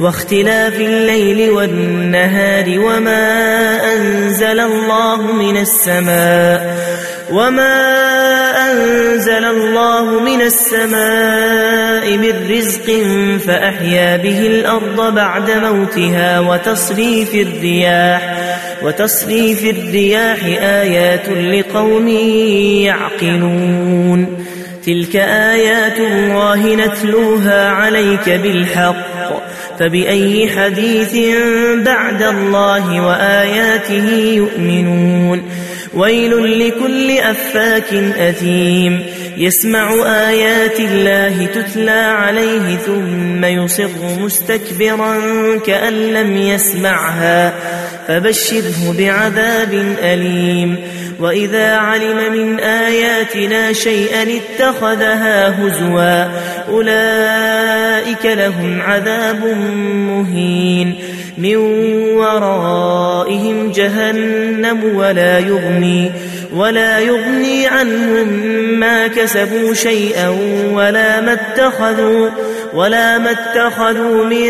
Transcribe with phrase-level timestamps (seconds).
[0.00, 3.26] واختلاف الليل والنهار وما
[3.94, 6.76] أنزل الله من السماء
[7.32, 7.98] وما
[8.70, 12.86] أنزل الله من السماء من رزق
[13.46, 18.36] فأحيا به الأرض بعد موتها وتصريف الرياح
[18.82, 22.08] وتصريف الرياح آيات لقوم
[22.88, 24.44] يعقلون
[24.86, 29.07] تلك آيات الله نتلوها عليك بالحق
[29.78, 31.16] فبأي حديث
[31.84, 35.42] بعد الله وآياته يؤمنون؟
[35.94, 39.06] ويل لكل أفاك أثيم.
[39.36, 39.92] يسمع
[40.28, 43.88] آيات الله تتلى عليه ثم يصر
[44.20, 45.16] مستكبرا
[45.66, 47.54] كأن لم يسمعها.
[48.08, 50.76] فبشره بعذاب أليم
[51.20, 56.24] وإذا علم من آياتنا شيئا اتخذها هزوا
[56.68, 59.44] أولئك لهم عذاب
[60.08, 60.94] مهين
[61.38, 61.56] من
[62.16, 66.10] ورائهم جهنم ولا يغني
[66.54, 68.28] ولا يغني عنهم
[68.80, 70.28] ما كسبوا شيئا
[70.72, 72.30] ولا ما اتخذوا
[72.74, 74.46] ولا ما اتخذوا من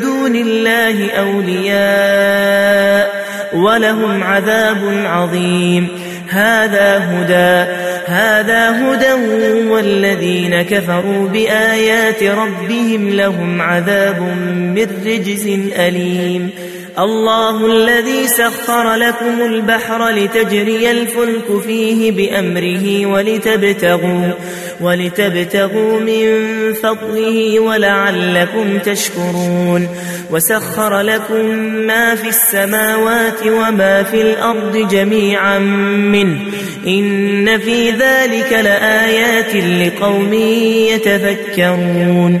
[0.00, 2.82] دون الله أولياء
[3.54, 5.88] ولهم عذاب عظيم.
[6.28, 7.72] هذا هدى
[8.06, 9.12] هذا هدى
[9.68, 14.20] والذين كفروا بآيات ربهم لهم عذاب
[14.76, 15.46] من رجز
[15.78, 16.50] أليم.
[16.98, 24.32] الله الذي سخر لكم البحر لتجري الفلك فيه بأمره ولتبتغوا
[24.82, 26.24] ولتبتغوا من
[26.82, 29.88] فضله ولعلكم تشكرون
[30.30, 31.44] وسخر لكم
[31.86, 36.40] ما في السماوات وما في الأرض جميعا منه
[36.86, 40.32] إن في ذلك لآيات لقوم
[40.94, 42.40] يتفكرون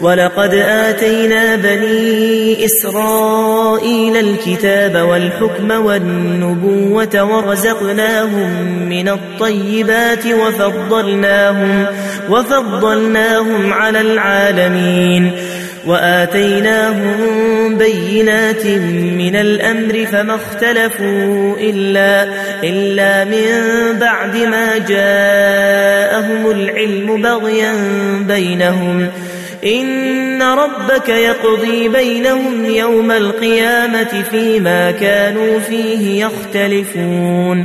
[0.00, 11.86] ولقد آتينا بني إسرائيل الكتاب والحكم والنبوة ورزقناهم من الطيبات وفضلناهم
[12.30, 15.32] وفضلناهم على العالمين.
[15.86, 17.16] وآتيناهم
[17.78, 18.66] بينات
[19.16, 22.28] من الأمر فما اختلفوا إلا,
[22.64, 23.52] إلا من
[23.98, 27.74] بعد ما جاءهم العلم بغيا
[28.28, 29.08] بينهم.
[29.66, 37.64] إن ربك يقضي بينهم يوم القيامة فيما كانوا فيه يختلفون.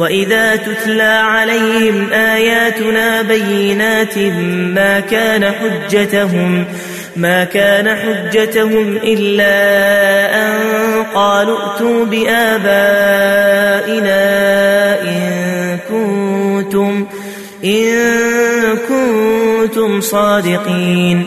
[0.00, 4.18] وإذا تتلى عليهم آياتنا بينات
[4.74, 6.64] ما كان حجتهم
[7.16, 9.54] ما كان حجتهم إلا
[10.34, 10.58] أن
[11.14, 12.50] قالوا ائتوا بآبائنا
[15.02, 17.06] إن كنتم
[17.64, 17.96] إن
[18.88, 21.26] كنتم صادقين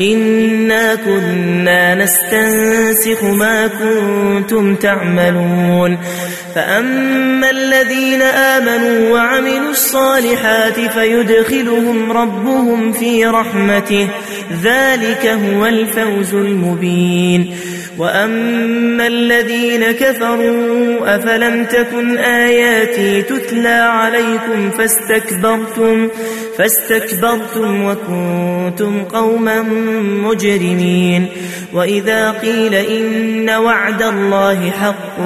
[0.00, 5.98] إنا كنا نستنسخ ما كنتم تعملون
[6.54, 14.08] فأما الذين آمنوا وعملوا الصالحات فيدخلهم ربهم في رحمته
[14.62, 17.54] ذلك هو الفوز المبين
[17.98, 26.08] وأما الذين كفروا أفلم تكن آياتي تتلى عليكم فاستكبرتم
[26.58, 29.62] فاستكبرتم وكنتم قوما
[30.02, 31.28] مجرمين
[31.72, 35.20] وإذا قيل إن وعد الله حق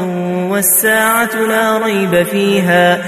[0.56, 3.02] والساعة لا ريب فيها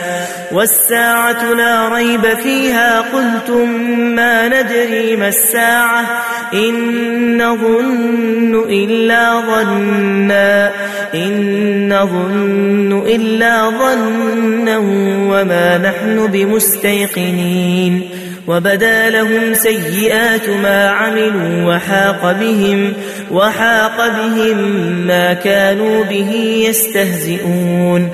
[0.53, 3.01] والساعة لا ريب فيها.
[3.01, 3.69] قلتم
[4.15, 6.05] ما ندري ما الساعة
[6.55, 10.73] إن نظن إلا ظنا
[11.15, 11.33] إن
[11.95, 14.79] نظن إلا ظنا
[15.31, 18.11] وما نحن بمستيقنين.
[18.49, 22.93] وبدا لهم سيئات ما عملوا وحاق بهم
[23.31, 24.59] وحاق بهم
[25.07, 28.09] ما كانوا به يستهزئون.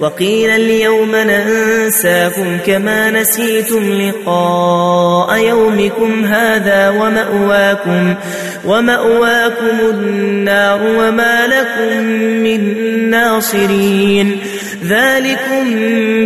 [0.00, 8.14] وقيل اليوم ننساكم كما نسيتم لقاء يومكم هذا ومأواكم
[8.66, 12.02] ومأواكم النار وما لكم
[12.42, 14.38] من ناصرين.
[14.84, 15.64] ذلكم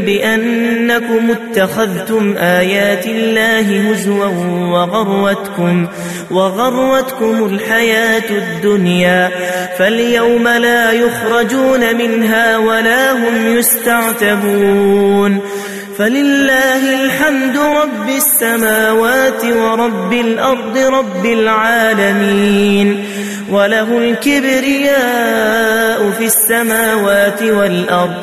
[0.00, 4.26] بأنكم اتخذتم آيات الله هزوا
[4.72, 5.86] وغروتكم
[6.30, 9.30] وغروتكم الحياة الدنيا
[9.78, 15.40] فاليوم لا يخرجون منها ولا هم يستعتبون
[15.98, 23.04] فلله الحمد رب السماوات ورب الأرض رب العالمين
[23.50, 25.54] وله الكبرياء
[26.18, 28.22] في السماوات والأرض